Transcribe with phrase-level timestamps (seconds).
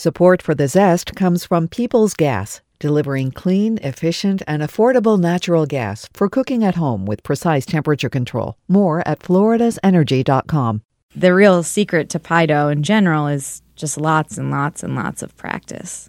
[0.00, 6.08] Support for the Zest comes from Peoples Gas, delivering clean, efficient, and affordable natural gas
[6.14, 8.56] for cooking at home with precise temperature control.
[8.66, 10.80] More at floridasenergy.com.
[11.14, 15.22] The real secret to pie dough in general is just lots and lots and lots
[15.22, 16.08] of practice.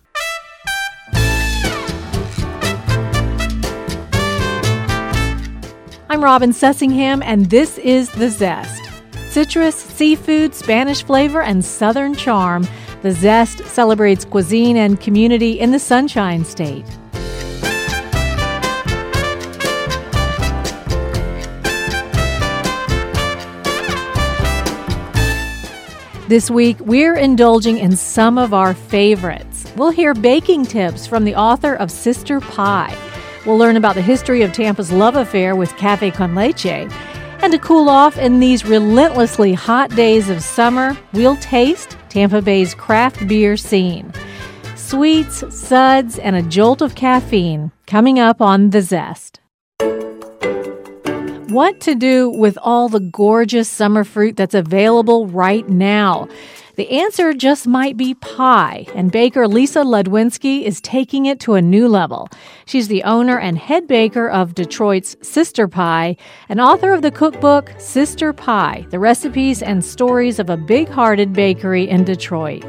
[6.10, 8.82] I'm Robin Sussingham, and this is The Zest.
[9.28, 12.66] Citrus, seafood, Spanish flavor, and southern charm.
[13.02, 16.86] The Zest celebrates cuisine and community in the Sunshine State.
[26.28, 29.66] This week, we're indulging in some of our favorites.
[29.76, 32.96] We'll hear baking tips from the author of Sister Pie.
[33.48, 36.88] We'll learn about the history of Tampa's love affair with Cafe con Leche.
[37.42, 42.74] And to cool off in these relentlessly hot days of summer, we'll taste Tampa Bay's
[42.76, 44.12] craft beer scene.
[44.76, 49.40] Sweets, suds, and a jolt of caffeine coming up on The Zest.
[51.48, 56.28] What to do with all the gorgeous summer fruit that's available right now?
[56.82, 61.62] The answer just might be pie, and baker Lisa Ludwinski is taking it to a
[61.62, 62.28] new level.
[62.66, 66.18] She's the owner and head baker of Detroit's Sister Pie
[66.50, 71.34] and author of the cookbook Sister Pie The Recipes and Stories of a Big Hearted
[71.34, 72.66] Bakery in Detroit.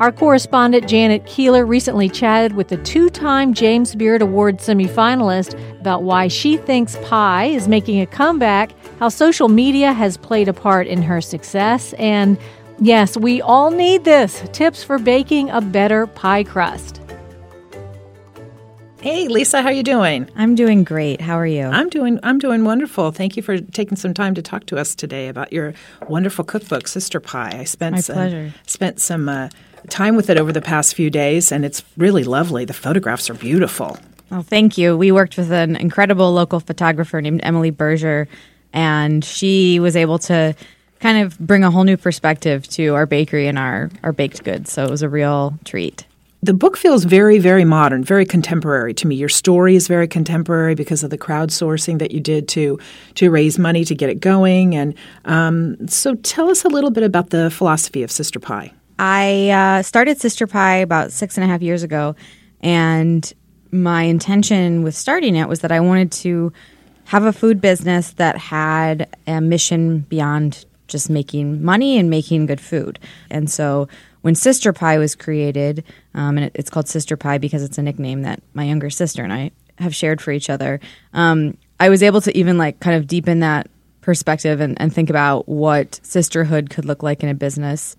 [0.00, 6.02] Our correspondent Janet Keeler recently chatted with the two time James Beard Award semifinalist about
[6.02, 10.88] why she thinks pie is making a comeback, how social media has played a part
[10.88, 12.36] in her success, and
[12.80, 17.00] yes, we all need this tips for baking a better pie crust.
[19.00, 20.30] Hey Lisa, how are you doing?
[20.34, 21.20] I'm doing great.
[21.20, 21.64] How are you?
[21.66, 23.10] I'm doing I'm doing wonderful.
[23.10, 25.74] Thank you for taking some time to talk to us today about your
[26.08, 27.58] wonderful cookbook, Sister Pie.
[27.60, 28.54] I spent My some, pleasure.
[28.66, 29.50] spent some uh,
[29.90, 32.64] time with it over the past few days, and it's really lovely.
[32.64, 33.98] The photographs are beautiful.
[34.30, 34.96] Well, thank you.
[34.96, 38.26] We worked with an incredible local photographer named Emily Berger,
[38.72, 40.54] and she was able to
[41.04, 44.72] kind of bring a whole new perspective to our bakery and our, our baked goods.
[44.72, 46.06] So it was a real treat.
[46.42, 49.14] The book feels very, very modern, very contemporary to me.
[49.14, 52.78] Your story is very contemporary because of the crowdsourcing that you did to
[53.16, 54.74] to raise money to get it going.
[54.74, 54.94] And
[55.26, 58.72] um, so, tell us a little bit about the philosophy of Sister Pie.
[58.98, 62.14] I uh, started Sister Pie about six and a half years ago,
[62.60, 63.30] and
[63.72, 66.52] my intention with starting it was that I wanted to
[67.04, 72.60] have a food business that had a mission beyond just making money and making good
[72.60, 72.98] food.
[73.30, 73.88] And so
[74.22, 75.84] when Sister Pie was created,
[76.14, 79.22] um, and it, it's called Sister Pie because it's a nickname that my younger sister
[79.22, 80.80] and I have shared for each other,
[81.12, 83.68] um, I was able to even like kind of deepen that
[84.00, 87.96] perspective and, and think about what sisterhood could look like in a business.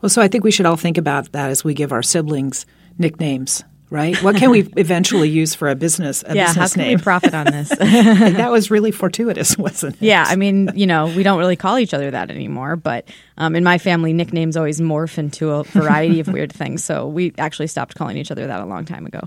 [0.00, 2.66] Well, so I think we should all think about that as we give our siblings
[2.98, 3.64] nicknames,
[3.96, 4.22] right?
[4.22, 6.98] What can we eventually use for a business a yeah, how business can name?
[6.98, 7.68] we profit on this?
[7.78, 10.02] that was really fortuitous, wasn't it?
[10.02, 13.08] yeah, I mean, you know, we don't really call each other that anymore, but
[13.38, 16.84] um, in my family, nicknames always morph into a variety of weird things.
[16.84, 19.20] So we actually stopped calling each other that a long time ago.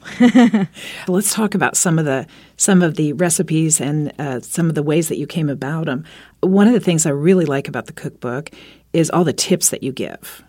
[1.07, 4.83] Let's talk about some of the some of the recipes and uh, some of the
[4.83, 6.05] ways that you came about them.
[6.41, 8.51] One of the things I really like about the cookbook
[8.93, 10.43] is all the tips that you give.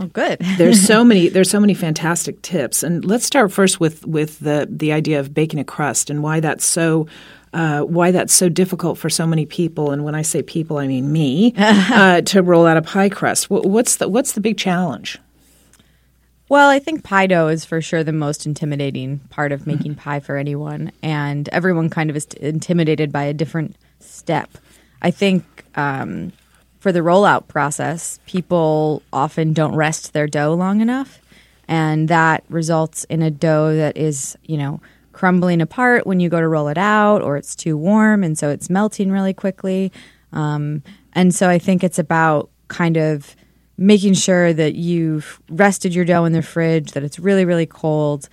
[0.00, 0.38] Oh, good.
[0.58, 4.66] There's so many there's so many fantastic tips, and let's start first with with the
[4.70, 7.06] the idea of baking a crust and why that's so.
[7.54, 10.86] Uh, why that's so difficult for so many people, and when I say people, I
[10.86, 13.46] mean me, uh, to roll out a pie crust.
[13.46, 15.18] Wh- What's the what's the big challenge?
[16.50, 20.20] Well, I think pie dough is for sure the most intimidating part of making pie
[20.20, 24.50] for anyone, and everyone kind of is intimidated by a different step.
[25.00, 25.44] I think
[25.74, 26.32] um,
[26.78, 31.20] for the rollout process, people often don't rest their dough long enough,
[31.66, 34.80] and that results in a dough that is, you know,
[35.12, 38.48] crumbling apart when you go to roll it out, or it's too warm, and so
[38.48, 39.90] it's melting really quickly.
[40.32, 43.34] Um, and so I think it's about kind of
[43.76, 48.28] making sure that you've rested your dough in the fridge, that it's really, really cold.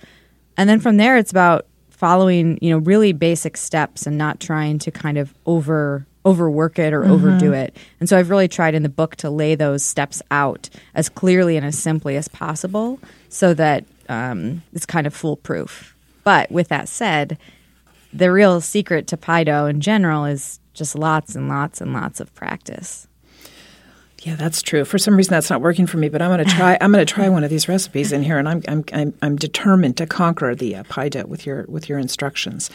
[0.56, 4.78] And then from there, it's about following, you know, really basic steps and not trying
[4.78, 7.76] to kind of over overwork it or overdo it.
[8.00, 11.56] And so I've really tried in the book to lay those steps out as clearly
[11.56, 15.96] and as simply as possible so that um, it's kind of foolproof.
[16.24, 17.38] But with that said,
[18.12, 22.18] the real secret to pie dough in general is just lots and lots and lots
[22.20, 23.06] of practice.
[24.22, 24.84] Yeah, that's true.
[24.84, 26.08] For some reason, that's not working for me.
[26.08, 26.76] But I'm going to try.
[26.80, 29.36] I'm going to try one of these recipes in here, and I'm I'm I'm, I'm
[29.36, 32.68] determined to conquer the uh, pie dough with your with your instructions.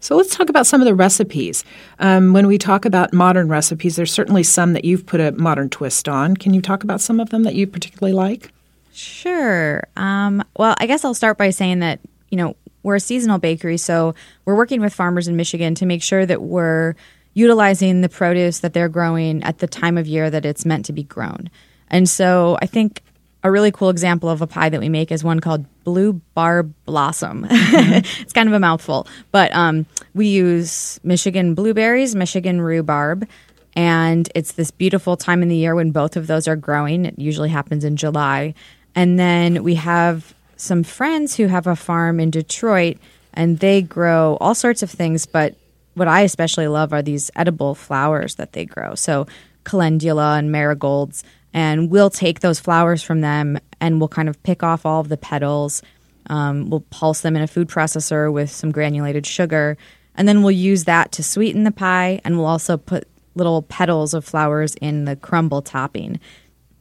[0.00, 1.64] So let's talk about some of the recipes.
[1.98, 5.68] Um, when we talk about modern recipes, there's certainly some that you've put a modern
[5.68, 6.36] twist on.
[6.36, 8.52] Can you talk about some of them that you particularly like?
[8.92, 9.82] Sure.
[9.96, 12.00] Um, well, I guess I'll start by saying that,
[12.30, 14.14] you know, we're a seasonal bakery, so
[14.44, 16.94] we're working with farmers in Michigan to make sure that we're
[17.34, 20.92] utilizing the produce that they're growing at the time of year that it's meant to
[20.92, 21.50] be grown.
[21.88, 23.02] And so I think
[23.44, 26.74] a really cool example of a pie that we make is one called Blue Barb
[26.84, 27.46] Blossom.
[27.46, 27.92] Mm-hmm.
[28.22, 33.28] it's kind of a mouthful, but um, we use Michigan blueberries, Michigan rhubarb,
[33.76, 37.04] and it's this beautiful time in the year when both of those are growing.
[37.04, 38.54] It usually happens in July.
[38.94, 42.96] And then we have some friends who have a farm in Detroit
[43.32, 45.54] and they grow all sorts of things, but
[45.94, 48.96] what I especially love are these edible flowers that they grow.
[48.96, 49.28] So
[49.64, 51.22] calendula and marigolds.
[51.52, 55.08] And we'll take those flowers from them and we'll kind of pick off all of
[55.08, 55.82] the petals.
[56.26, 59.76] Um, we'll pulse them in a food processor with some granulated sugar.
[60.14, 62.20] And then we'll use that to sweeten the pie.
[62.24, 66.20] And we'll also put little petals of flowers in the crumble topping.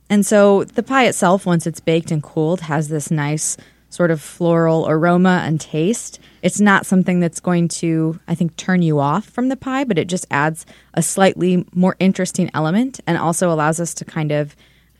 [0.09, 3.57] And so the pie itself, once it's baked and cooled, has this nice
[3.97, 6.19] sort of floral aroma and taste.
[6.43, 9.97] It's not something that's going to, I think, turn you off from the pie, but
[9.97, 14.55] it just adds a slightly more interesting element and also allows us to kind of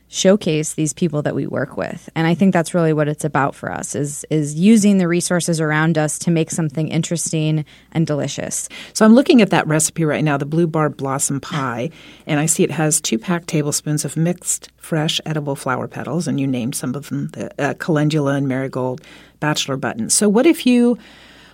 [0.10, 2.10] showcase these people that we work with.
[2.16, 5.60] And i think that's really what it's about for us is is using the resources
[5.60, 8.70] around us to make something interesting and delicious.
[8.94, 11.90] So i'm looking at that recipe right now the blue barb blossom pie
[12.26, 16.40] and i see it has two packed tablespoons of mixed fresh edible flower petals and
[16.40, 19.02] you named some of them the uh, calendula and marigold
[19.40, 20.14] bachelor buttons.
[20.14, 20.98] So what if you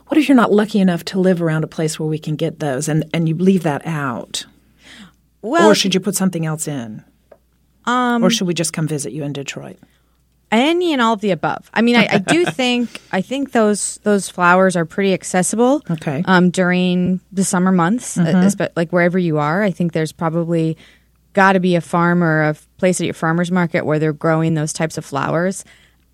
[0.07, 2.59] what if you're not lucky enough to live around a place where we can get
[2.59, 4.45] those and and you leave that out?
[5.41, 7.03] Well, or should you put something else in
[7.85, 9.77] um, or should we just come visit you in Detroit?
[10.51, 11.69] Any and all of the above.
[11.73, 15.81] I mean, I, I do think I think those those flowers are pretty accessible.
[15.89, 16.23] Okay.
[16.25, 18.61] Um, during the summer months, uh, mm-hmm.
[18.61, 20.77] uh, like wherever you are, I think there's probably
[21.33, 24.53] got to be a farm or a place at your farmers market where they're growing
[24.53, 25.65] those types of flowers.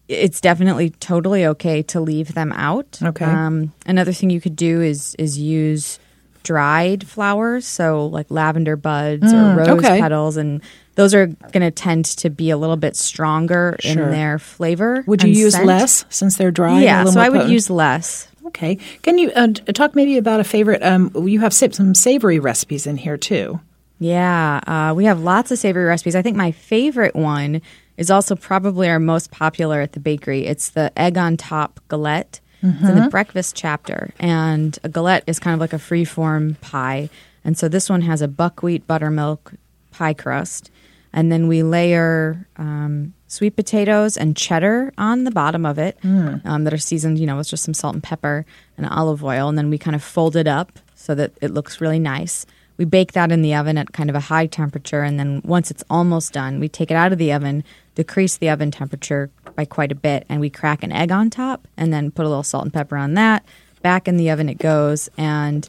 [0.08, 2.98] It's definitely totally okay to leave them out.
[3.04, 3.26] Okay.
[3.26, 6.00] Um, another thing you could do is is use
[6.44, 10.00] dried flowers, so like lavender buds mm, or rose okay.
[10.00, 10.62] petals, and
[11.00, 13.92] those are going to tend to be a little bit stronger sure.
[13.92, 15.06] in their flavor.
[15.08, 15.66] Would you use scent.
[15.66, 16.82] less since they're dry?
[16.82, 17.54] Yeah, so I would potent?
[17.54, 18.28] use less.
[18.48, 18.76] Okay.
[19.02, 20.84] Can you uh, talk maybe about a favorite?
[20.84, 23.62] Um, you have some savory recipes in here too.
[24.00, 26.18] Yeah, uh, we have lots of savory recipes.
[26.18, 27.62] I think my favorite one
[27.96, 30.48] is also probably our most popular at the bakery.
[30.48, 32.42] It's the egg on top galette.
[32.62, 32.78] Mm-hmm.
[32.80, 33.10] It's in the mm-hmm.
[33.10, 37.10] breakfast chapter, and a galette is kind of like a free form pie.
[37.46, 39.54] And so this one has a buckwheat buttermilk
[39.92, 40.72] pie crust
[41.14, 46.44] and then we layer um, sweet potatoes and cheddar on the bottom of it mm.
[46.46, 48.46] um, that are seasoned, you know, with just some salt and pepper
[48.78, 51.82] and olive oil, and then we kind of fold it up so that it looks
[51.82, 52.46] really nice.
[52.78, 55.70] We bake that in the oven at kind of a high temperature, and then once
[55.70, 57.64] it's almost done, we take it out of the oven,
[57.96, 61.68] decrease the oven temperature by quite a bit, and we crack an egg on top,
[61.76, 63.44] and then put a little salt and pepper on that.
[63.82, 65.68] Back in the oven it goes, and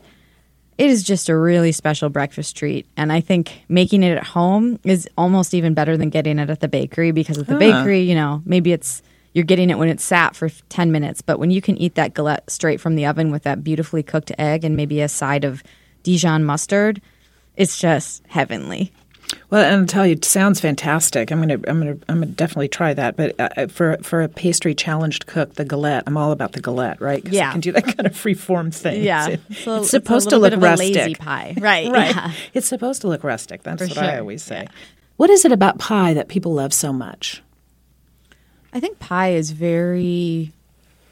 [0.80, 2.86] it is just a really special breakfast treat.
[2.96, 6.60] And I think making it at home is almost even better than getting it at
[6.60, 7.58] the bakery because at the huh.
[7.58, 9.02] bakery, you know, maybe it's
[9.34, 12.14] you're getting it when it's sat for 10 minutes, but when you can eat that
[12.14, 15.62] galette straight from the oven with that beautifully cooked egg and maybe a side of
[16.02, 17.02] Dijon mustard,
[17.58, 18.90] it's just heavenly.
[19.50, 21.32] Well, and I'll tell you, it sounds fantastic.
[21.32, 23.16] I'm gonna, I'm gonna, I'm gonna definitely try that.
[23.16, 27.00] But uh, for for a pastry challenged cook, the galette, I'm all about the galette,
[27.00, 27.26] right?
[27.26, 29.02] Yeah, I can do that kind of free form thing.
[29.02, 31.18] Yeah, it, it's, a, it's supposed it's to look rustic.
[31.18, 31.88] pie, right?
[31.92, 32.14] right.
[32.14, 32.32] Yeah.
[32.54, 33.64] It's supposed to look rustic.
[33.64, 34.04] That's for what sure.
[34.04, 34.62] I always say.
[34.62, 34.72] Yeah.
[35.16, 37.42] What is it about pie that people love so much?
[38.72, 40.52] I think pie is very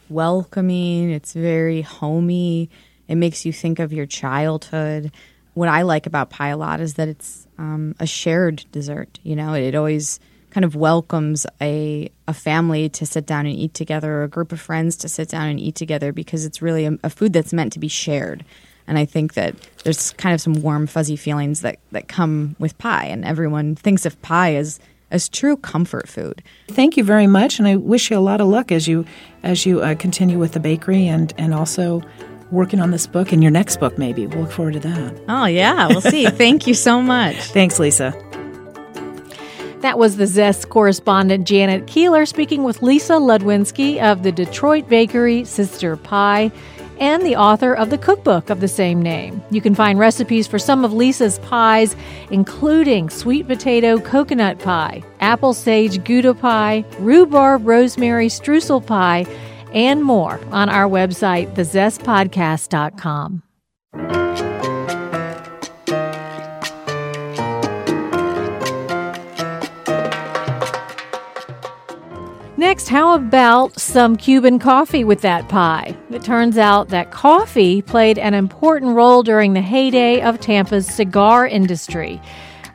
[0.09, 1.11] welcoming.
[1.11, 2.71] It's very homey.
[3.09, 5.11] It makes you think of your childhood.
[5.59, 9.19] What I like about pie a lot is that it's um, a shared dessert.
[9.25, 13.57] You know, it, it, always kind of welcomes a a family to sit down and
[13.57, 16.63] eat together, or a group of friends to sit down and eat together, because it's
[16.63, 18.45] really a, a food that's meant to be shared.
[18.87, 22.79] And I think that there's kind of some warm, fuzzy feelings that, that come with
[22.79, 24.79] pie, and everyone thinks of pie as
[25.11, 26.41] as true comfort food.
[26.69, 29.05] Thank you very much, and I wish you a lot of luck as you
[29.43, 32.01] as you uh, continue with the bakery and and also
[32.51, 34.27] working on this book and your next book, maybe.
[34.27, 35.21] We'll look forward to that.
[35.29, 36.27] Oh, yeah, we'll see.
[36.31, 37.37] Thank you so much.
[37.37, 38.15] Thanks, Lisa.
[39.81, 45.45] That was the Zest correspondent Janet Keeler speaking with Lisa Ludwinski of the Detroit bakery
[45.45, 46.51] Sister Pie
[46.99, 49.41] and the author of the cookbook of the same name.
[49.51, 51.95] You can find recipes for some of Lisa's pies,
[52.31, 59.27] including sweet potato coconut pie, apple sage Gouda pie, rhubarb rosemary streusel pie,
[59.73, 63.43] and more on our website, thezestpodcast.com.
[72.59, 75.97] Next, how about some Cuban coffee with that pie?
[76.11, 81.47] It turns out that coffee played an important role during the heyday of Tampa's cigar
[81.47, 82.21] industry.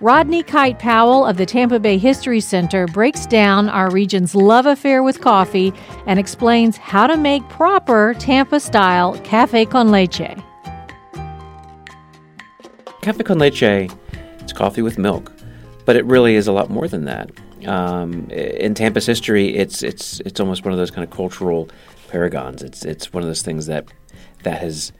[0.03, 5.01] Rodney Kite Powell of the Tampa Bay History Center breaks down our region's love affair
[5.01, 5.71] with coffee
[6.07, 10.35] and explains how to make proper Tampa style cafe con leche.
[13.01, 13.89] Cafe con leche,
[14.41, 15.31] it's coffee with milk,
[15.85, 17.31] but it really is a lot more than that.
[17.65, 21.69] Um, in Tampa's history, it's it's it's almost one of those kind of cultural
[22.09, 22.61] paragons.
[22.61, 23.85] It's it's one of those things that
[24.43, 24.91] that has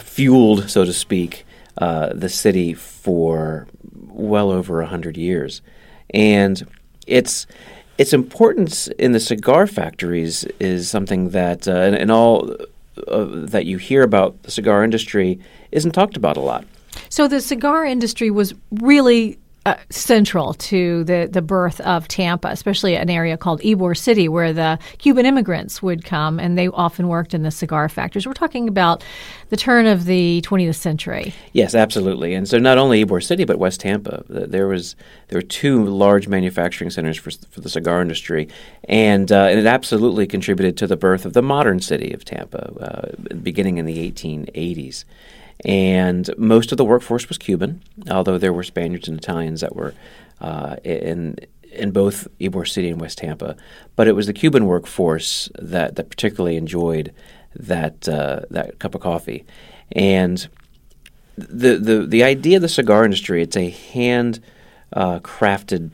[0.00, 1.46] fueled, so to speak,
[1.78, 3.68] uh, the city for
[4.20, 5.62] well over a hundred years,
[6.12, 6.66] and
[7.06, 7.46] it's
[7.98, 12.56] its importance in the cigar factories is something that, uh, and, all
[13.08, 15.38] uh, that you hear about the cigar industry
[15.70, 16.64] isn't talked about a lot.
[17.10, 22.96] So the cigar industry was really uh, central to the, the birth of Tampa, especially
[22.96, 27.34] an area called Ybor City, where the Cuban immigrants would come, and they often worked
[27.34, 28.26] in the cigar factories.
[28.26, 29.04] We're talking about
[29.50, 31.34] the turn of the 20th century.
[31.52, 32.32] Yes, absolutely.
[32.32, 34.24] And so not only Ybor City, but West Tampa.
[34.28, 34.96] There was
[35.28, 38.48] there were two large manufacturing centers for, for the cigar industry,
[38.84, 42.72] and, uh, and it absolutely contributed to the birth of the modern city of Tampa,
[42.80, 45.04] uh, beginning in the 1880s
[45.64, 49.94] and most of the workforce was Cuban, although there were Spaniards and Italians that were
[50.40, 51.38] uh, in
[51.72, 53.56] in both Ybor City and West Tampa.
[53.94, 57.12] But it was the Cuban workforce that, that particularly enjoyed
[57.54, 59.44] that uh, that cup of coffee,
[59.92, 60.48] and
[61.36, 64.40] the the the idea of the cigar industry it's a hand
[64.92, 65.90] uh, crafted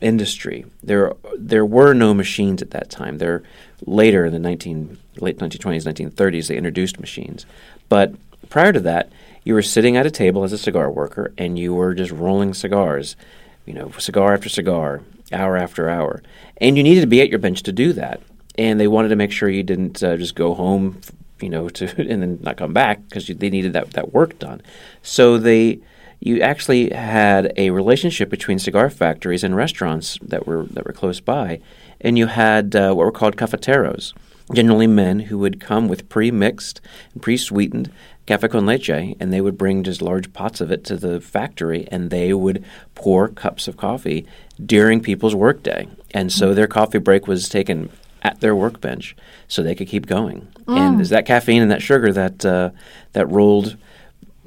[0.00, 0.66] industry.
[0.82, 3.18] There there were no machines at that time.
[3.18, 3.42] There
[3.86, 7.46] later in the 19 late 1920s 1930s they introduced machines,
[7.88, 8.14] but
[8.48, 9.10] prior to that,
[9.44, 12.54] you were sitting at a table as a cigar worker and you were just rolling
[12.54, 13.16] cigars,
[13.64, 15.02] you know, cigar after cigar,
[15.32, 16.22] hour after hour.
[16.58, 18.20] And you needed to be at your bench to do that.
[18.56, 21.00] And they wanted to make sure you didn't uh, just go home,
[21.40, 24.60] you know, to and then not come back because they needed that, that work done.
[25.02, 25.80] So they
[26.20, 31.20] you actually had a relationship between cigar factories and restaurants that were that were close
[31.20, 31.60] by,
[32.00, 34.14] and you had uh, what were called cafeteros,
[34.52, 36.80] generally men who would come with pre-mixed
[37.12, 37.92] and pre-sweetened
[38.28, 41.88] cafe con leche, and they would bring just large pots of it to the factory,
[41.90, 42.62] and they would
[42.94, 44.26] pour cups of coffee
[44.64, 45.88] during people's workday.
[46.12, 47.90] And so their coffee break was taken
[48.22, 49.16] at their workbench,
[49.48, 50.46] so they could keep going.
[50.66, 50.76] Mm.
[50.76, 52.70] And there's that caffeine and that sugar that uh,
[53.14, 53.76] that rolled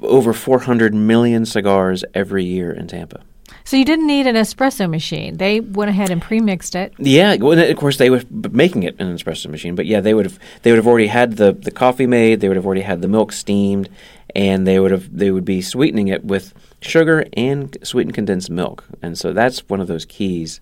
[0.00, 3.22] over 400 million cigars every year in Tampa.
[3.64, 5.36] So you didn't need an espresso machine.
[5.36, 6.92] They went ahead and pre-mixed it.
[6.98, 10.14] Yeah, well, of course they were making it in an espresso machine, but yeah, they
[10.14, 12.40] would have they would have already had the, the coffee made.
[12.40, 13.88] They would have already had the milk steamed,
[14.34, 18.84] and they would have they would be sweetening it with sugar and sweetened condensed milk.
[19.00, 20.60] And so that's one of those keys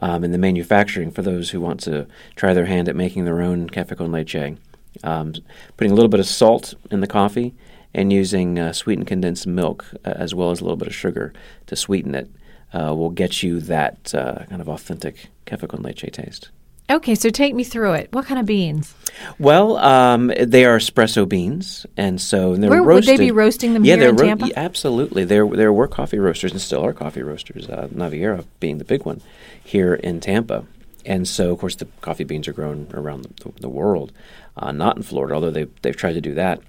[0.00, 3.40] um, in the manufacturing for those who want to try their hand at making their
[3.40, 4.56] own cafe con leche.
[5.04, 5.34] Um,
[5.76, 7.54] putting a little bit of salt in the coffee
[7.94, 11.32] and using uh, sweetened condensed milk uh, as well as a little bit of sugar
[11.66, 12.28] to sweeten it
[12.72, 16.50] uh, will get you that uh, kind of authentic cafe con leche taste.
[16.90, 18.12] Okay, so take me through it.
[18.12, 18.94] What kind of beans?
[19.38, 23.12] Well, um, they are espresso beans, and so and they're Where, roasted.
[23.12, 24.48] Would they be roasting them yeah, here in ro- Tampa?
[24.48, 25.24] Yeah, absolutely.
[25.24, 27.68] There, there were coffee roasters, and still are coffee roasters.
[27.68, 29.22] Uh, Naviera being the big one
[29.62, 30.64] here in Tampa,
[31.06, 34.10] and so of course the coffee beans are grown around the, the world,
[34.56, 36.60] uh, not in Florida, although they they've tried to do that.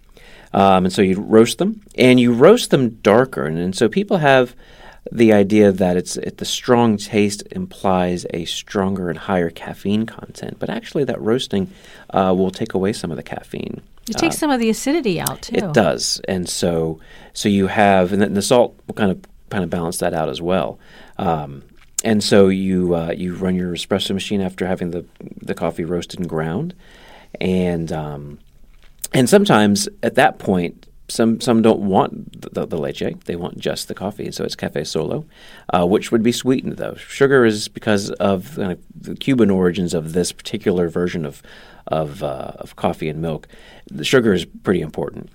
[0.53, 4.17] Um, and so you roast them, and you roast them darker, and, and so people
[4.17, 4.55] have
[5.11, 10.57] the idea that it's it, the strong taste implies a stronger and higher caffeine content,
[10.59, 11.71] but actually that roasting
[12.11, 13.81] uh, will take away some of the caffeine.
[14.09, 15.55] It takes uh, some of the acidity out too.
[15.55, 16.99] It does, and so
[17.33, 20.41] so you have, and the salt will kind of kind of balance that out as
[20.41, 20.79] well.
[21.17, 21.63] Um,
[22.03, 25.05] and so you uh, you run your espresso machine after having the
[25.41, 26.75] the coffee roasted and ground,
[27.39, 28.39] and um,
[29.13, 33.87] and sometimes at that point some some don't want the, the, leche; they want just
[33.87, 34.25] the coffee.
[34.25, 35.25] and So it's cafe solo,
[35.73, 36.95] uh, which would be sweetened though.
[36.95, 38.77] Sugar is because of the
[39.19, 41.41] Cuban origins of this particular version of
[41.87, 43.47] of, uh, of coffee and milk.
[43.87, 45.29] The sugar is pretty important.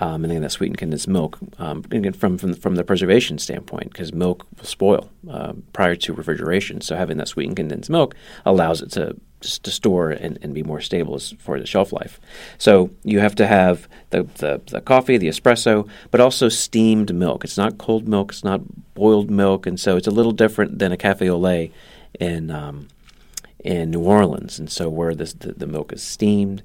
[0.00, 4.12] Um, and then that sweetened condensed milk, um, from, from from the preservation standpoint, because
[4.12, 6.80] milk will spoil uh, prior to refrigeration.
[6.80, 8.14] So having that sweetened condensed milk
[8.46, 12.20] allows it to to store and, and be more stable for the shelf life.
[12.58, 17.44] So you have to have the, the, the, coffee, the espresso, but also steamed milk.
[17.44, 18.60] It's not cold milk, it's not
[18.94, 21.72] boiled milk, and so it's a little different than a cafe au lait
[22.18, 22.88] in um,
[23.64, 24.58] in New Orleans.
[24.58, 26.62] And so where this, the, the milk is steamed,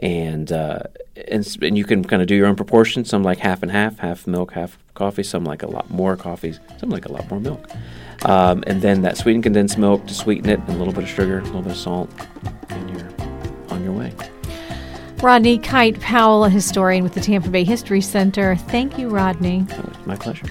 [0.00, 0.80] and uh,
[1.28, 3.08] and, and you can kind of do your own proportions.
[3.08, 5.22] Some like half and half, half milk, half coffee.
[5.22, 6.54] Some like a lot more coffee.
[6.78, 7.70] Some like a lot more milk.
[8.24, 11.10] Um, and then that sweetened condensed milk to sweeten it, and a little bit of
[11.10, 12.10] sugar, a little bit of salt,
[12.68, 13.08] and you're
[13.70, 14.12] on your way.
[15.22, 18.54] Rodney Kite Powell, a historian with the Tampa Bay History Center.
[18.56, 19.66] Thank you, Rodney.
[20.06, 20.46] My pleasure.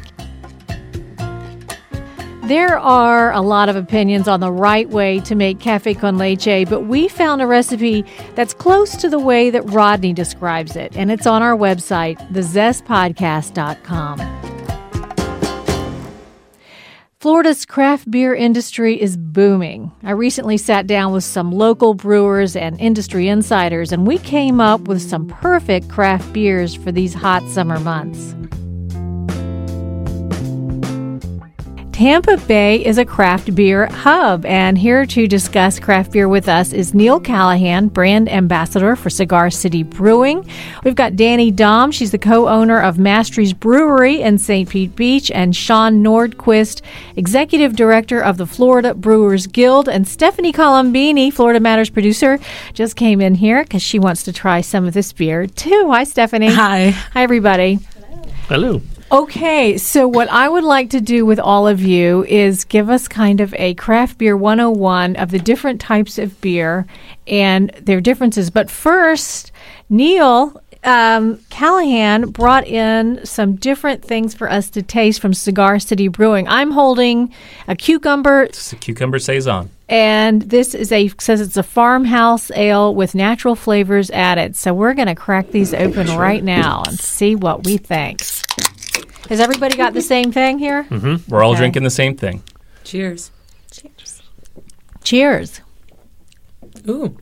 [2.47, 6.65] There are a lot of opinions on the right way to make cafe con leche,
[6.69, 11.11] but we found a recipe that's close to the way that Rodney describes it, and
[11.11, 14.19] it's on our website, thezestpodcast.com.
[17.19, 19.91] Florida's craft beer industry is booming.
[20.03, 24.87] I recently sat down with some local brewers and industry insiders, and we came up
[24.87, 28.33] with some perfect craft beers for these hot summer months.
[31.97, 36.71] Tampa Bay is a craft beer hub, and here to discuss craft beer with us
[36.71, 40.47] is Neil Callahan, brand ambassador for Cigar City Brewing.
[40.83, 44.69] We've got Danny Dom, she's the co owner of Mastry's Brewery in St.
[44.69, 46.83] Pete Beach, and Sean Nordquist,
[47.15, 52.37] executive director of the Florida Brewers Guild, and Stephanie Colombini, Florida Matters producer,
[52.75, 55.89] just came in here because she wants to try some of this beer too.
[55.89, 56.53] Hi, Stephanie.
[56.53, 56.91] Hi.
[56.91, 57.79] Hi, everybody.
[58.49, 58.83] Hello.
[59.09, 63.07] Okay, so what I would like to do with all of you is give us
[63.07, 66.85] kind of a craft beer 101 of the different types of beer
[67.25, 68.49] and their differences.
[68.49, 69.53] But first,
[69.89, 76.09] Neil um, Callahan brought in some different things for us to taste from Cigar City
[76.09, 76.45] Brewing.
[76.49, 77.33] I'm holding
[77.69, 79.69] a cucumber, It's a cucumber saison.
[79.87, 84.57] and this is a says it's a farmhouse ale with natural flavors added.
[84.57, 88.19] So we're going to crack these open right now and see what we think.
[89.29, 90.85] Has everybody got the same thing here?
[91.27, 91.59] We're all Okay.
[91.59, 92.43] drinking the same thing.
[92.83, 93.31] Cheers.
[93.71, 94.21] Cheers.
[95.03, 95.61] Cheers.
[96.87, 97.17] Ooh.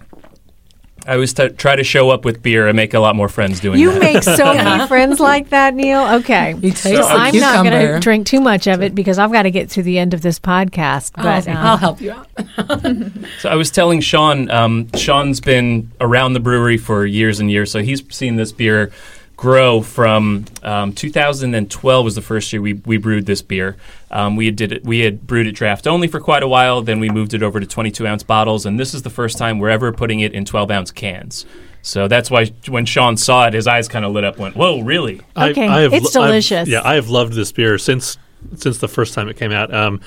[1.08, 3.60] I always t- try to show up with beer and make a lot more friends
[3.60, 3.96] doing You that.
[3.96, 6.02] You make so many friends like that, Neil.
[6.16, 6.54] Okay.
[6.54, 9.44] You taste So I'm not going to drink too much of it because I've got
[9.44, 11.12] to get to the end of this podcast.
[11.16, 12.28] But I'll, um, I'll help you out.
[13.40, 17.70] So I was telling Sean, um, Sean's been around the brewery for years and years,
[17.72, 18.92] so he's seen this beer
[19.36, 23.76] grow from um, 2012 was the first year we, we brewed this beer.
[24.12, 26.82] Um, we had did it, we had brewed it draft only for quite a while.
[26.82, 29.60] Then we moved it over to 22 ounce bottles, and this is the first time
[29.60, 31.46] we're ever putting it in 12 ounce cans.
[31.82, 34.38] So that's why when Sean saw it, his eyes kind of lit up.
[34.40, 36.68] Went, "Whoa, really?" Okay, have, it's I've- delicious.
[36.68, 38.18] yeah, I have loved this beer since
[38.56, 39.72] since the first time it came out.
[39.72, 40.02] Um,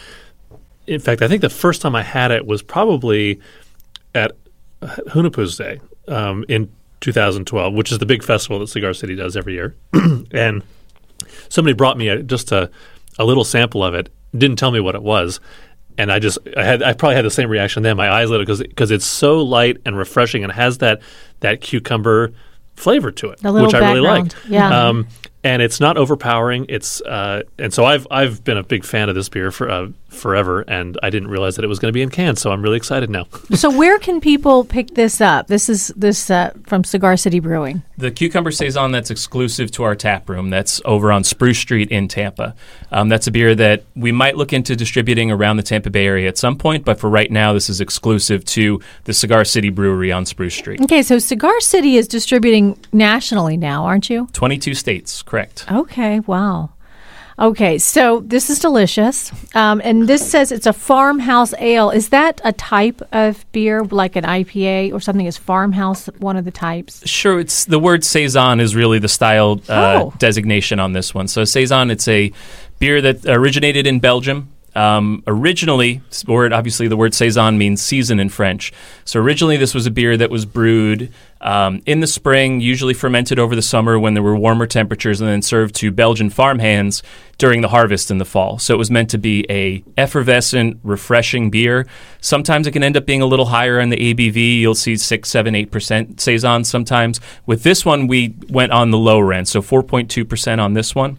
[0.89, 3.39] in fact, I think the first time I had it was probably
[4.15, 4.33] at
[4.83, 6.69] Hunahpu's Day um, in
[7.01, 9.77] 2012, which is the big festival that Cigar City does every year.
[10.33, 10.63] and
[11.49, 12.71] somebody brought me a, just a,
[13.19, 15.41] a little sample of it, didn't tell me what it was.
[15.97, 17.97] And I just, I had, I probably had the same reaction then.
[17.97, 21.03] My eyes lit up because because it's so light and refreshing and has that
[21.41, 22.33] that cucumber
[22.77, 24.37] flavor to it, which I really liked.
[24.49, 24.89] Yeah.
[24.89, 25.09] Um,
[25.45, 26.67] and it's not overpowering.
[26.69, 29.89] It's uh, and so I've I've been a big fan of this beer for uh,
[30.09, 32.41] forever, and I didn't realize that it was going to be in cans.
[32.41, 33.27] So I'm really excited now.
[33.55, 35.47] so where can people pick this up?
[35.47, 37.83] This is this uh, from Cigar City Brewing.
[37.97, 40.51] The cucumber saison that's exclusive to our tap room.
[40.51, 42.55] That's over on Spruce Street in Tampa.
[42.91, 46.29] Um, that's a beer that we might look into distributing around the Tampa Bay area
[46.29, 50.11] at some point, but for right now, this is exclusive to the Cigar City Brewery
[50.11, 50.81] on Spruce Street.
[50.81, 54.29] Okay, so Cigar City is distributing nationally now, aren't you?
[54.33, 55.65] 22 states, correct.
[55.71, 56.71] Okay, wow.
[57.41, 59.31] Okay, so this is delicious.
[59.55, 61.91] Um, and this says it's a farmhouse ale.
[61.91, 65.25] Is that a type of beer, like an IPA or something?
[65.27, 67.07] Is farmhouse one of the types?
[67.07, 70.15] Sure, it's the word saison is really the style uh, Oh.
[70.19, 71.29] designation on this one.
[71.29, 72.33] So saison, it's a
[72.81, 74.49] beer that originated in Belgium.
[74.75, 78.73] Um, originally, word obviously the word saison means season in French.
[79.05, 83.39] So originally, this was a beer that was brewed um, in the spring, usually fermented
[83.39, 87.03] over the summer when there were warmer temperatures, and then served to Belgian farmhands
[87.39, 88.59] during the harvest in the fall.
[88.59, 91.87] So it was meant to be a effervescent, refreshing beer.
[92.21, 94.59] Sometimes it can end up being a little higher on the ABV.
[94.59, 97.21] You'll see six, seven, eight percent saison sometimes.
[97.47, 100.75] With this one, we went on the lower end, so four point two percent on
[100.75, 101.19] this one.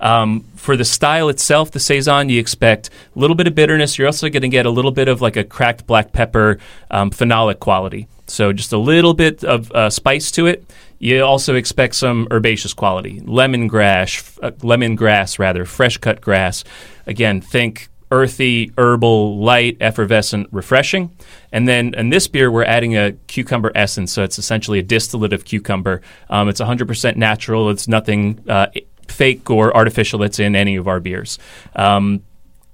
[0.00, 3.98] Um, for the style itself, the saison, you expect a little bit of bitterness.
[3.98, 6.58] You're also going to get a little bit of like a cracked black pepper
[6.90, 8.08] um, phenolic quality.
[8.30, 10.64] So just a little bit of uh, spice to it.
[10.98, 16.62] You also expect some herbaceous quality, lemongrass, uh, lemongrass rather, fresh cut grass.
[17.06, 21.10] Again, think earthy, herbal, light, effervescent, refreshing.
[21.52, 24.12] And then in this beer, we're adding a cucumber essence.
[24.12, 26.02] So it's essentially a distillate of cucumber.
[26.28, 27.70] Um, it's 100% natural.
[27.70, 28.66] It's nothing uh,
[29.08, 31.38] fake or artificial that's in any of our beers.
[31.76, 32.22] Um,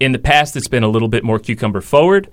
[0.01, 2.29] in the past, it's been a little bit more cucumber forward.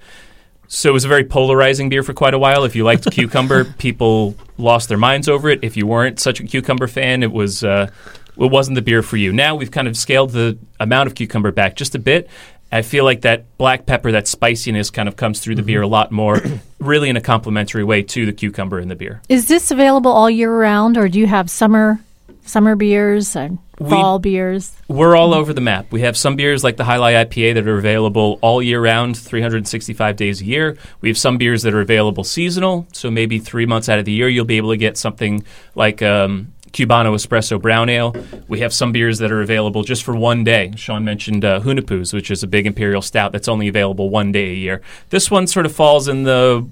[0.68, 2.64] So it was a very polarizing beer for quite a while.
[2.64, 5.64] If you liked cucumber, people lost their minds over it.
[5.64, 7.90] If you weren't such a cucumber fan, it was uh,
[8.38, 9.32] it wasn't the beer for you.
[9.32, 12.30] Now we've kind of scaled the amount of cucumber back just a bit.
[12.72, 15.88] I feel like that black pepper, that spiciness, kind of comes through the beer a
[15.88, 16.42] lot more,
[16.80, 19.22] really in a complimentary way to the cucumber in the beer.
[19.30, 22.00] Is this available all year round, or do you have summer
[22.46, 24.76] summer beers and fall beers?
[24.88, 25.92] We're all over the map.
[25.92, 29.18] We have some beers like the Jai Alai IPA that are available all year round,
[29.18, 30.78] 365 days a year.
[31.02, 34.12] We have some beers that are available seasonal, so maybe three months out of the
[34.12, 35.44] year you'll be able to get something
[35.76, 38.16] like um, Cubano Espresso Brown Ale.
[38.48, 40.74] We have some beers that are available just for one day.
[40.76, 44.56] Sean mentioned uh, which is a big imperial stout that's only available one day a
[44.56, 44.82] year.
[45.10, 46.68] This one sort of falls in the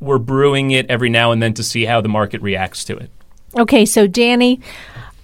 [0.00, 3.10] we're brewing it every now and then to see how the market reacts to it.
[3.58, 4.60] Okay, so Danny,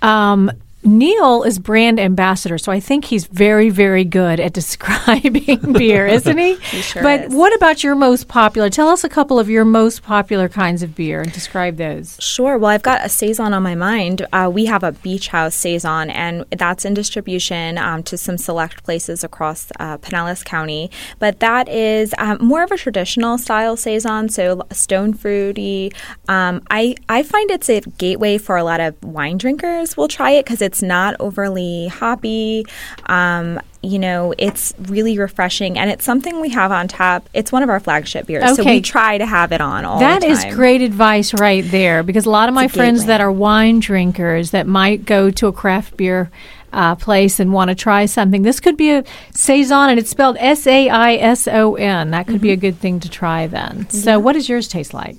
[0.03, 0.51] um,
[0.87, 6.39] Neil is brand ambassador, so I think he's very, very good at describing beer, isn't
[6.39, 6.55] he?
[6.57, 7.35] He sure but is.
[7.35, 8.71] what about your most popular?
[8.71, 12.17] Tell us a couple of your most popular kinds of beer and describe those.
[12.21, 12.57] Sure.
[12.57, 14.27] Well, I've got a saison on my mind.
[14.33, 18.85] Uh, we have a beach house saison, and that's in distribution um, to some select
[18.85, 20.91] places across uh, Pinellas County.
[21.19, 25.93] But that is um, more of a traditional style saison, so stone fruity.
[26.29, 29.97] Um, I I find it's a gateway for a lot of wine drinkers.
[29.97, 32.65] We'll try it because it's not overly hoppy.
[33.07, 37.29] Um, you know, it's really refreshing, and it's something we have on tap.
[37.35, 40.25] It's one of our flagship beers, so we try to have it on all That
[40.25, 43.07] is great advice right there because a lot of my It's a friends gateway.
[43.09, 46.31] that are wine drinkers that might go to a craft beer
[46.73, 48.43] uh, place and want to try something.
[48.43, 52.11] This could be a saison, and it's spelled S A I S O N.
[52.11, 52.53] That could be Mm-hmm.
[52.55, 53.89] a good thing to try then.
[53.91, 55.17] So, what does yours taste like?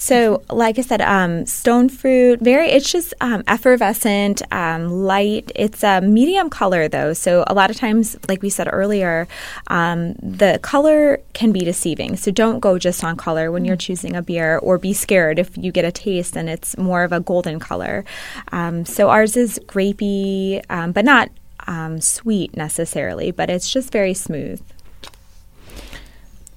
[0.00, 5.52] So, like I said, um, stone fruit, very, it's just um, effervescent, um, light.
[5.54, 7.12] It's a medium color, though.
[7.12, 9.28] So, a lot of times, like we said earlier,
[9.66, 12.16] um, the color can be deceiving.
[12.16, 15.54] So, don't go just on color when you're choosing a beer or be scared if
[15.58, 18.06] you get a taste and it's more of a golden color.
[18.52, 21.28] Um, so, ours is grapey, um, but not
[21.66, 24.62] um, sweet necessarily, but it's just very smooth.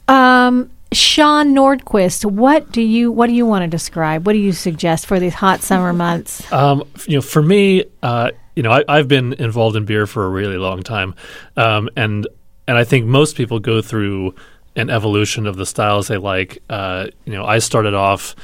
[0.08, 4.26] Um, Sean Nordquist, what do you what do you want to describe?
[4.26, 6.52] What do you suggest for these hot summer months?
[6.52, 10.26] Um, you know, for me, uh, you know, I, I've been involved in beer for
[10.26, 11.16] a really long time,
[11.58, 12.28] um, and
[12.68, 14.36] and I think most people go through
[14.76, 16.62] an evolution of the styles they like.
[16.70, 18.36] Uh, you know, I started off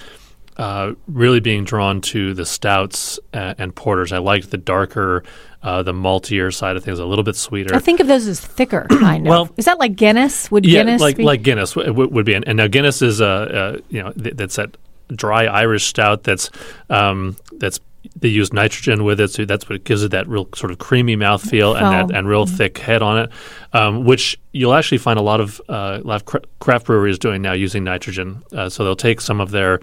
[0.57, 4.11] uh, really being drawn to the stouts and, and porters.
[4.11, 5.23] I liked the darker,
[5.63, 7.75] uh, the maltier side of things, a little bit sweeter.
[7.75, 9.29] I think of those as thicker, kind of.
[9.29, 10.49] Well- is that like Guinness?
[10.51, 11.23] Would yeah, Guinness like be?
[11.23, 14.35] like Guinness w- w- would be, and now Guinness is a uh, you know th-
[14.35, 14.75] that's that
[15.15, 16.49] dry Irish stout that's
[16.89, 17.79] um, that's
[18.15, 21.17] they use nitrogen with it, so that's what gives it that real sort of creamy
[21.17, 23.29] mouthfeel and that and real thick head on it,
[23.73, 27.41] um, which you'll actually find a lot of uh, a lot of craft breweries doing
[27.41, 28.41] now using nitrogen.
[28.53, 29.81] Uh, so they'll take some of their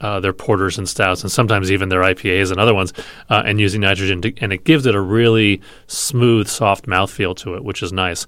[0.00, 2.92] uh, their porters and stouts, and sometimes even their IPAs and other ones,
[3.30, 7.54] uh, and using nitrogen, to, and it gives it a really smooth, soft mouthfeel to
[7.54, 8.26] it, which is nice.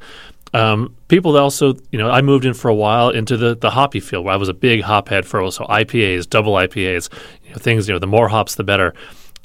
[0.52, 4.00] Um, people also, you know, I moved in for a while into the, the hoppy
[4.00, 7.08] field where I was a big hop head for so IPAs, double IPAs,
[7.44, 8.94] you know, things, you know, the more hops, the better.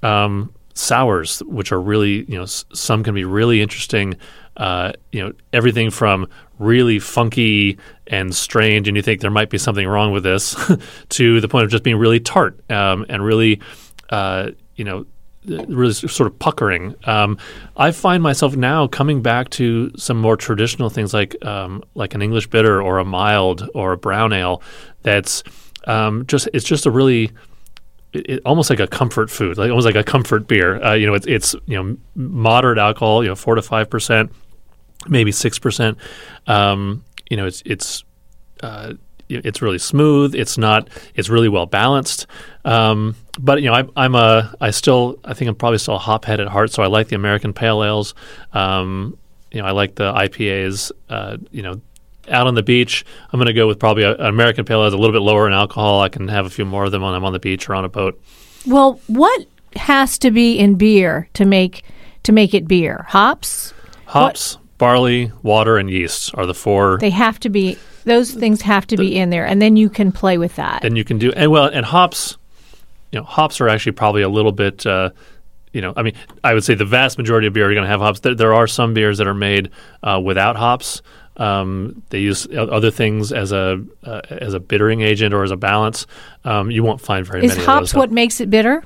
[0.02, 4.16] Um, sours, which are really, you know, s- some can be really interesting.
[4.58, 6.28] Uh, you know, everything from
[6.60, 10.56] really funky and strange, and you think there might be something wrong with this,
[11.10, 13.60] to the point of just being really tart um, and really,
[14.12, 15.06] uh, you know,
[15.46, 16.96] really sort of puckering.
[17.04, 17.38] Um,
[17.76, 22.22] I find myself now coming back to some more traditional things like um, like an
[22.22, 24.62] English bitter or a mild or a brown ale.
[25.04, 25.44] That's
[25.86, 27.26] um, just it's just a really
[28.13, 30.82] it, it- almost like a comfort food, like almost like a comfort beer.
[30.84, 34.32] Uh, you know, it's it's you know moderate alcohol, you know, four to five percent,
[35.08, 35.98] maybe six percent.
[36.48, 38.04] Um, you know, it's it's
[38.62, 38.94] uh,
[39.28, 40.36] it's really smooth.
[40.36, 40.89] It's not.
[41.15, 42.28] It's really well balanced.
[42.63, 44.54] Um, but you know, I, I'm a.
[44.62, 45.20] I still.
[45.24, 46.72] I think I'm probably still a hop head at heart.
[46.72, 48.13] So I like the American pale ales.
[48.54, 49.18] Um,
[49.52, 50.91] you know, I like the IPAs.
[51.10, 51.82] Uh, you know,
[52.30, 54.88] out on the beach, I'm going to go with probably a, an American pale ale.
[54.88, 56.02] A little bit lower in alcohol.
[56.02, 57.86] I can have a few more of them when I'm on the beach or on
[57.86, 58.22] a boat.
[58.65, 61.84] well, what has to be in beer to make
[62.24, 63.06] to make it beer?
[63.10, 63.74] Hops.
[64.06, 66.98] Hops, barley, water, and yeast are the four.
[67.00, 67.78] They have to be.
[68.04, 70.84] Those things have to be in there, and then you can play with that.
[70.86, 72.38] and you can do and well and hops
[73.12, 75.10] you know hops are actually probably a little bit uh,
[75.74, 77.90] you know i mean i would say the vast majority of beer are going to
[77.90, 79.72] have hops there, there are some beers that are made
[80.04, 81.02] uh, without hops
[81.38, 85.58] um, they use other things as a uh, as a bittering agent or as a
[85.58, 86.06] balance
[86.44, 88.84] um, you won't find very Is many of hops what makes it bitter?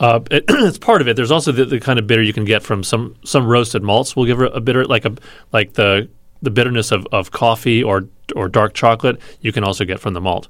[0.00, 1.16] Uh, it, it's part of it.
[1.16, 4.16] There's also the, the kind of bitter you can get from some some roasted malts.
[4.16, 5.14] Will give a, a bitter like a
[5.52, 6.08] like the
[6.42, 9.20] the bitterness of, of coffee or or dark chocolate.
[9.40, 10.48] You can also get from the malt.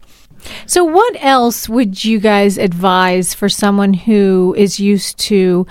[0.66, 5.66] So, what else would you guys advise for someone who is used to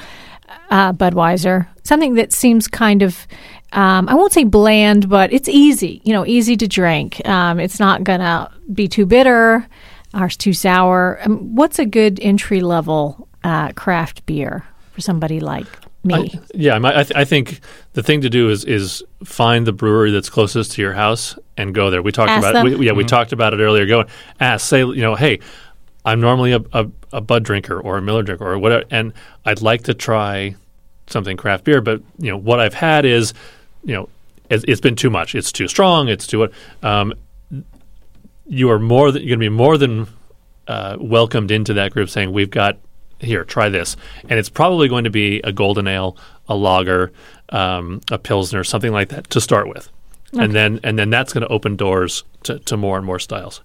[0.70, 1.68] uh, Budweiser?
[1.84, 3.28] Something that seems kind of,
[3.74, 7.26] um, I won't say bland, but it's easy, you know, easy to drink.
[7.28, 9.68] Um, it's not going to be too bitter
[10.14, 11.20] or too sour.
[11.24, 15.68] Um, what's a good entry level uh, craft beer for somebody like
[16.04, 16.16] me?
[16.16, 17.60] I, yeah, I, th- I, think
[17.94, 21.74] the thing to do is is find the brewery that's closest to your house and
[21.74, 22.02] go there.
[22.02, 22.68] We talked Ask about them?
[22.68, 22.80] it.
[22.80, 23.86] We, yeah, we talked about it earlier.
[23.86, 24.06] Go
[24.40, 25.40] ask, say, you know, hey,
[26.04, 29.14] I'm normally a, a, a Bud drinker or a Miller drinker or whatever, and
[29.46, 30.56] I'd like to try
[31.08, 33.34] something craft beer, but you know what I've had is,
[33.84, 34.10] you know,
[34.50, 35.36] it's, it's been too much.
[35.36, 36.08] It's too strong.
[36.08, 36.50] It's too.
[36.82, 37.14] Um,
[38.48, 40.08] you are more than you're going to be more than
[40.68, 42.78] uh, welcomed into that group, saying we've got
[43.20, 43.96] here, try this,
[44.30, 47.12] and it's probably going to be a golden ale, a lager,
[47.50, 49.90] um, a pilsner, something like that to start with,
[50.34, 53.62] and then and then that's going to open doors to, to more and more styles.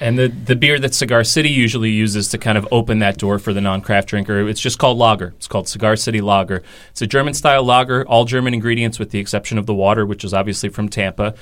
[0.00, 3.38] And the, the beer that Cigar City usually uses to kind of open that door
[3.38, 5.34] for the non craft drinker, it's just called lager.
[5.36, 6.62] It's called Cigar City Lager.
[6.90, 10.24] It's a German style lager, all German ingredients with the exception of the water, which
[10.24, 11.34] is obviously from Tampa.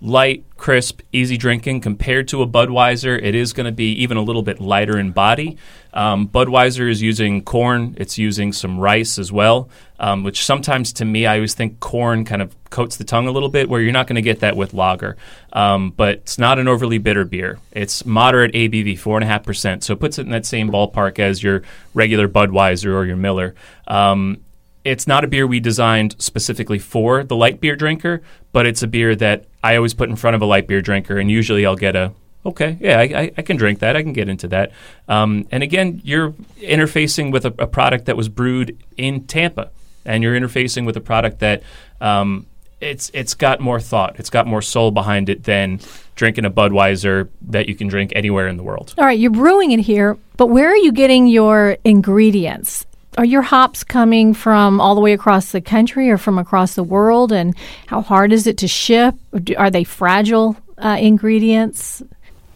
[0.00, 1.80] Light, crisp, easy drinking.
[1.80, 5.12] Compared to a Budweiser, it is going to be even a little bit lighter in
[5.12, 5.56] body.
[5.92, 11.06] Um, Budweiser is using corn, it's using some rice as well, um, which sometimes to
[11.06, 13.92] me, I always think corn kind of coats the tongue a little bit, where you're
[13.92, 15.16] not going to get that with lager.
[15.54, 17.58] Um, but it's not an overly bitter beer.
[17.72, 19.82] It's moderate ABV, 4.5%.
[19.82, 21.62] So it puts it in that same ballpark as your
[21.94, 23.54] regular Budweiser or your Miller.
[23.86, 24.42] Um,
[24.86, 28.22] it's not a beer we designed specifically for the light beer drinker,
[28.52, 31.18] but it's a beer that I always put in front of a light beer drinker,
[31.18, 32.12] and usually I'll get a
[32.46, 33.96] okay, yeah, I, I, can drink that.
[33.96, 34.70] I can get into that.
[35.08, 39.72] Um, and again, you're interfacing with a, a, product that was brewed in Tampa,
[40.04, 41.64] and you're interfacing with a product that
[42.00, 42.46] um,
[42.80, 45.80] it's it's got more thought, it's got more soul behind it than
[46.14, 48.94] drinking a Budweiser that you can drink anywhere in the world.
[48.96, 52.85] All right, you're brewing it here, but where are you getting your ingredients?
[53.16, 56.82] Are your hops coming from all the way across the country or from across the
[56.84, 57.32] world?
[57.32, 59.14] And how hard is it to ship?
[59.56, 62.02] Are they fragile uh, ingredients?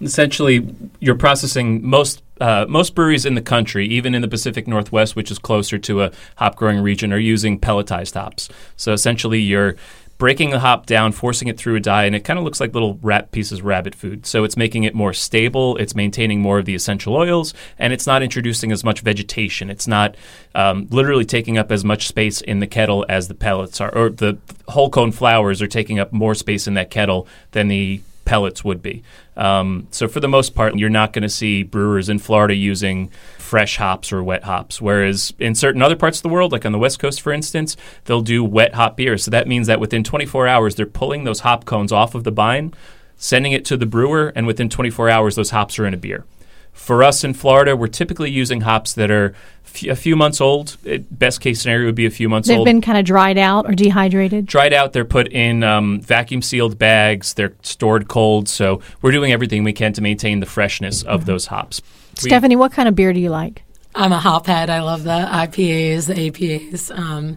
[0.03, 5.15] essentially you're processing most uh, most breweries in the country, even in the Pacific Northwest,
[5.15, 8.49] which is closer to a hop growing region, are using pelletized hops.
[8.77, 9.77] So essentially, you're
[10.21, 12.75] breaking the hop down, forcing it through a die, and it kind of looks like
[12.75, 14.27] little rat pieces rabbit food.
[14.27, 15.79] So it's making it more stable.
[15.79, 19.71] It's maintaining more of the essential oils, and it's not introducing as much vegetation.
[19.71, 20.17] It's not
[20.55, 24.11] um, literally taking up as much space in the kettle as the pellets are, or
[24.11, 24.37] the
[24.69, 28.81] whole cone flowers are taking up more space in that kettle than the pellets would
[28.81, 29.03] be.
[29.37, 33.09] Um, so for the most part, you're not going to see brewers in Florida using
[33.39, 34.81] fresh hops or wet hops.
[34.81, 37.77] Whereas in certain other parts of the world, like on the West Coast, for instance,
[38.05, 39.19] they'll do wet hop beer.
[39.19, 42.31] So that means that within 24 hours, they're pulling those hop cones off of the
[42.31, 42.73] vine,
[43.17, 46.25] sending it to the brewer, and within 24 hours, those hops are in a beer.
[46.73, 49.35] For us in Florida, we're typically using hops that are
[49.67, 50.77] f- a few months old.
[50.85, 52.59] It, best case scenario would be a few months old.
[52.67, 54.47] They've been kind of dried out or dehydrated.
[54.47, 54.93] dried out.
[54.93, 57.35] They're put in um, vacuum sealed bags.
[57.35, 58.49] They're stored cold.
[58.49, 61.83] So we're doing everything we can to maintain the freshness of those hops.
[62.23, 63.63] We- Stephanie, what kind of beer do you like?
[63.95, 64.71] I'm a hop head.
[64.71, 66.97] I love the IPAs, the APAs.
[66.97, 67.37] Um,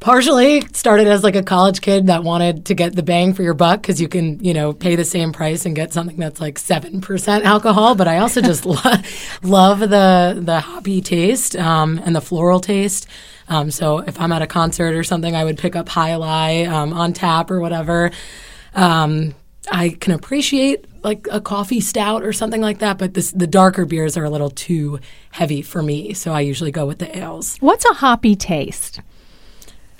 [0.00, 3.54] partially started as like a college kid that wanted to get the bang for your
[3.54, 6.58] buck because you can, you know, pay the same price and get something that's like
[6.58, 7.94] seven percent alcohol.
[7.94, 8.76] But I also just lo-
[9.42, 13.06] love the the hoppy taste um, and the floral taste.
[13.48, 16.68] Um, so if I'm at a concert or something, I would pick up Jai Alai
[16.68, 18.10] um, on tap or whatever.
[18.74, 19.34] Um,
[19.70, 23.84] I can appreciate like a coffee stout or something like that, but this, the darker
[23.86, 26.12] beers are a little too heavy for me.
[26.12, 27.56] So I usually go with the ales.
[27.58, 29.00] What's a hoppy taste?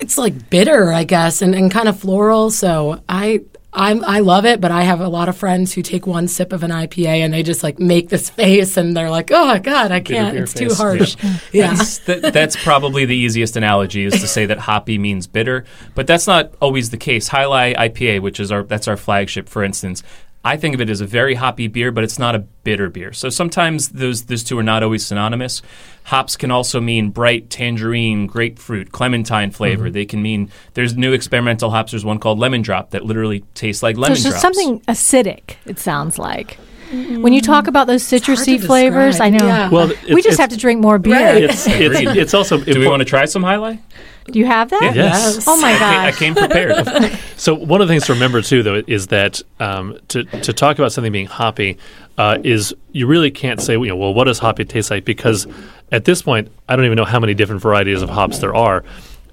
[0.01, 2.49] It's like bitter, I guess, and, and kind of floral.
[2.51, 3.41] So I,
[3.73, 6.51] I I love it, but I have a lot of friends who take one sip
[6.51, 9.91] of an IPA and they just like make this face and they're like, "Oh God,
[9.91, 10.33] I can't!
[10.33, 11.15] beer It's too face." harsh."
[11.53, 11.73] Yeah.
[11.73, 16.07] That's, that, that's probably the easiest analogy is to say that hoppy means bitter, but
[16.07, 17.29] that's not always the case.
[17.29, 20.03] Jai Alai IPA, which is our that's our flagship, for instance,
[20.43, 23.13] I think of it as a very hoppy beer, but it's not a bitter beer.
[23.13, 25.61] So sometimes those those two are not always synonymous.
[26.05, 29.85] Hops can also mean bright tangerine, grapefruit, clementine flavor.
[29.85, 29.93] Mm-hmm.
[29.93, 31.91] They can mean there's new experimental hops.
[31.91, 35.57] There's one called Lemon Drop that literally tastes like So lemon it's just something acidic,
[35.65, 36.57] it sounds like.
[36.91, 39.45] When you talk about those citrusy to flavors, I know.
[39.45, 39.69] yeah.
[39.69, 41.13] Well, we just have to drink more beer.
[41.13, 41.43] Right.
[41.43, 43.79] It's it's, it's also Do we want to try some Jai Alai?
[44.25, 44.93] Do you have that?
[44.95, 45.45] Yes.
[45.47, 45.81] Oh my God.
[45.81, 46.19] I gosh.
[46.19, 46.87] came prepared.
[47.41, 50.77] So one of the things to remember too, though, is that um, to to talk
[50.77, 51.79] about something being hoppy
[52.19, 55.05] uh, is you really can't say, you know, well, what does hoppy taste like?
[55.05, 55.47] Because
[55.91, 58.83] at this point, I don't even know how many different varieties of hops there are.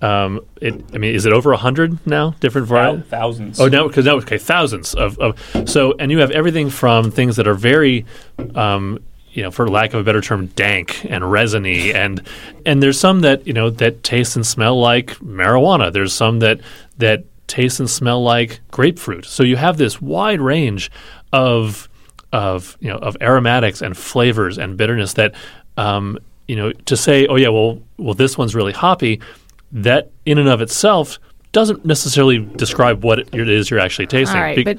[0.00, 2.30] Um, it, I mean, is it over hundred now?
[2.40, 3.04] Different varieties.
[3.06, 3.60] thousands.
[3.60, 7.36] Oh no, because now okay, thousands of, of so, and you have everything from things
[7.36, 8.06] that are very,
[8.54, 9.00] um,
[9.38, 12.20] you know, for lack of a better term, dank and resiny, and
[12.66, 15.92] and there's some that you know that taste and smell like marijuana.
[15.92, 16.60] There's some that
[16.96, 19.26] that taste and smell like grapefruit.
[19.26, 20.90] So you have this wide range
[21.32, 21.88] of
[22.32, 25.36] of you know of aromatics and flavors and bitterness that
[25.76, 29.20] um, you know to say, oh yeah, well, well, this one's really hoppy.
[29.70, 31.20] That in and of itself
[31.52, 34.36] doesn't necessarily describe what it is you're actually tasting.
[34.36, 34.78] All right, Be- but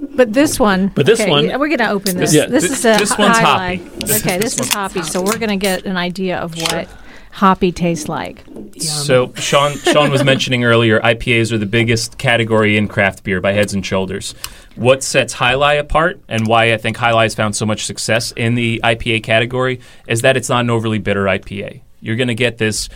[0.00, 0.88] but this one.
[0.88, 2.34] But this okay, one- we're going to open this.
[2.34, 3.80] Yeah, this thi- is a this hi- one's highlight.
[3.80, 4.12] hoppy.
[4.14, 5.02] Okay, this is hoppy.
[5.02, 6.88] So we're going to get an idea of what
[7.32, 8.44] hoppy tastes like.
[8.78, 13.52] So Sean Sean was mentioning earlier, IPAs are the biggest category in craft beer by
[13.52, 14.34] heads and shoulders.
[14.76, 17.84] What sets Jai Alai apart, and why I think Jai Alai has found so much
[17.84, 21.80] success in the IPA category, is that it's not an overly bitter IPA.
[22.00, 22.88] You're going to get this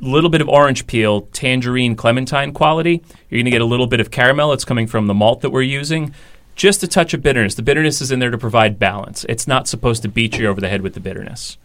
[0.00, 3.02] little bit of orange peel, tangerine, clementine quality.
[3.30, 4.52] You're going to get a little bit of caramel.
[4.52, 6.12] It's coming from the malt that we're using.
[6.54, 7.54] Just a touch of bitterness.
[7.54, 9.24] The bitterness is in there to provide balance.
[9.28, 11.56] It's not supposed to beat you over the head with the bitterness.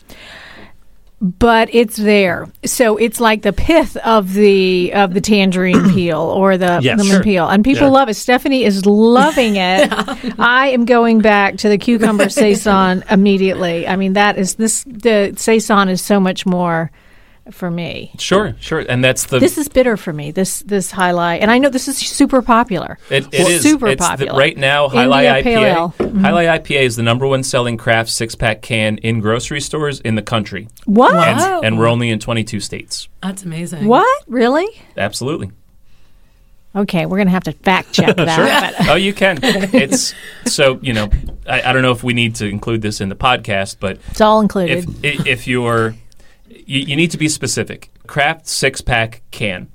[1.19, 2.47] but it's there.
[2.63, 7.05] So it's like the pith of the of the tangerine peel or the Yes, lemon
[7.11, 7.23] sure.
[7.23, 7.93] peel, and people Yeah.
[7.93, 8.13] love it.
[8.13, 9.91] Stephanie is loving it.
[10.39, 13.87] I am going back to the cucumber saison immediately.
[13.87, 14.83] I mean, that is this.
[14.83, 16.91] The saison is so much more
[17.53, 18.11] for me.
[18.19, 18.79] Sure, sure.
[18.79, 20.31] And that's the This is bitter for me.
[20.31, 22.97] This this highlight, and I know this is super popular.
[23.09, 24.87] It, it is super it's the- popular right now.
[24.89, 25.93] Highlight Lie India Pale Ale.
[25.97, 26.11] IPA.
[26.11, 26.21] Mhm.
[26.21, 29.99] Jai Alai IPA is the number one selling craft six pack can in grocery stores
[30.01, 31.15] in the country, What?
[31.15, 31.61] and, Wow.
[31.61, 33.07] and we're only in 22 states.
[33.23, 33.87] That's amazing.
[33.87, 34.23] What?
[34.27, 34.67] Really?
[34.97, 35.51] Absolutely.
[36.75, 38.75] Okay, we're gonna have to fact check that.
[38.77, 39.39] but- oh, you can.
[39.41, 40.13] It's
[40.45, 41.09] so you know.
[41.47, 44.21] I, I don't know if we need to include this in the podcast, but It's
[44.21, 44.85] all included.
[45.01, 45.95] if if you're
[46.67, 47.89] you, you need to be specific.
[48.05, 49.69] Craft six pack can.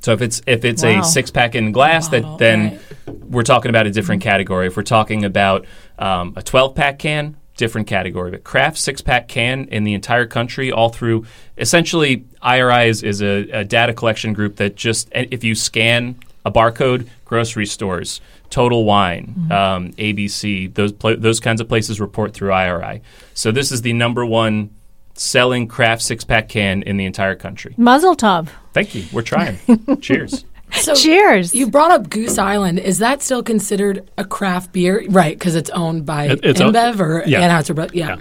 [0.00, 1.00] So if it's if it's Wow.
[1.00, 3.18] a six pack in glass, Bottle, that then right.
[3.30, 4.66] we're talking about a different category.
[4.66, 5.64] If we're talking about
[5.98, 8.30] um, a twelve pack can, different category.
[8.30, 11.26] But craft six pack can in the entire country, all through
[11.56, 16.52] essentially IRI is, is a, a data collection group that just if you scan a
[16.52, 22.52] barcode, grocery stores, Total Wine, um, ABC, those pla- those kinds of places report through
[22.52, 23.02] IRI.
[23.34, 24.70] So this is the number one
[25.18, 27.74] selling craft six pack can in the entire country.
[27.76, 28.48] Mazel tov.
[28.72, 29.04] Thank you.
[29.12, 29.58] We're trying.
[30.00, 30.44] Cheers.
[30.72, 31.54] So Cheers.
[31.54, 32.78] You brought up Goose Island.
[32.78, 35.02] Is that still considered a craft beer?
[35.08, 37.40] Right, because it's owned by It- it's own- InBev or yeah.
[37.48, 37.94] Anheuser-Busch.
[37.94, 38.08] Yeah.
[38.08, 38.16] Yeah.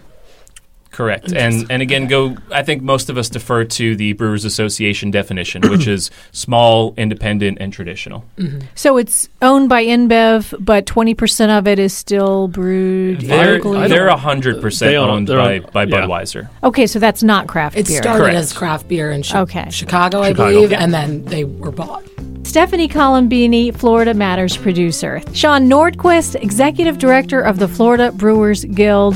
[0.97, 1.31] Correct.
[1.31, 2.35] And and again, go.
[2.51, 7.59] I think most of us defer to the Brewers Association definition, which is small, independent,
[7.61, 8.25] and traditional.
[8.73, 13.87] So it's owned by InBev, but twenty percent of it is still brewed They're locally.
[13.89, 15.95] they're hundred percent They own- owned they're by own- by yeah.
[16.07, 16.49] Budweiser.
[16.63, 17.97] okay, so that's not craft It beer.
[17.99, 18.35] It started Correct.
[18.37, 19.69] as craft beer in Chi- Okay.
[19.69, 20.51] Chicago, I Chicago.
[20.51, 20.83] believe, Yeah.
[20.83, 22.03] and then they were bought.
[22.41, 25.21] Stephanie Colombini, Florida Matters producer.
[25.33, 29.15] Sean Nordquist, executive director of the Florida Brewers Guild.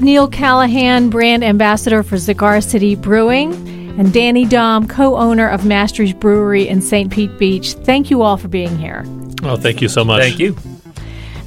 [0.00, 3.52] Neil Callahan, brand ambassador for Cigar City Brewing.
[3.98, 7.12] And Danny Dom, co owner of Mastry's Brewery in St.
[7.12, 7.72] Pete Beach.
[7.72, 9.04] Thank you all for being here.
[9.42, 10.22] Oh, thank you so much.
[10.22, 10.56] Thank you.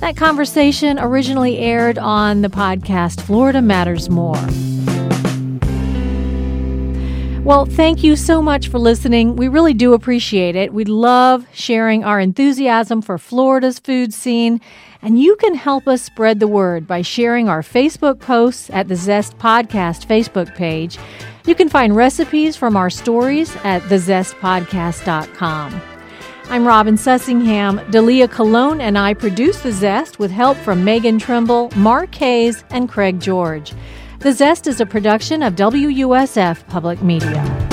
[0.01, 4.35] That conversation originally aired on the podcast Florida Matters More.
[7.43, 9.35] Well, thank you so much for listening.
[9.35, 10.71] We really do appreciate it.
[10.75, 14.61] We love sharing our enthusiasm for Florida's food scene,
[15.01, 18.95] and you can help us spread the word by sharing our Facebook posts at the
[18.95, 20.99] Zest Podcast Facebook page.
[21.47, 25.81] You can find recipes from our stories at thezestpodcast.com.
[26.45, 27.83] I'm Robin Sussingham.
[27.91, 32.87] Dalia Colon and I produce The Zest with help from Megan Trimble, Mark Hayes, and
[32.87, 33.73] Craig George.
[34.21, 37.70] The Zest is a production of WUSF Public Media.